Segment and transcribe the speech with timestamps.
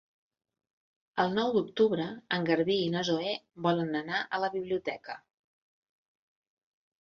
[1.23, 2.07] El nou d'octubre
[2.37, 3.35] en Garbí i na Zoè
[3.67, 5.19] volen anar a la biblioteca.